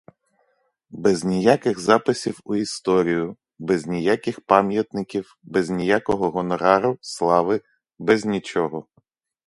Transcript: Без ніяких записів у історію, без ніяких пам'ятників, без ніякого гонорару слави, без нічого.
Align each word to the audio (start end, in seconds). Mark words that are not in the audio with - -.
Без 0.91 1.23
ніяких 1.23 1.79
записів 1.79 2.39
у 2.43 2.55
історію, 2.55 3.37
без 3.59 3.85
ніяких 3.87 4.39
пам'ятників, 4.45 5.37
без 5.43 5.69
ніякого 5.69 6.31
гонорару 6.31 6.97
слави, 7.01 7.61
без 7.99 8.25
нічого. 8.25 8.87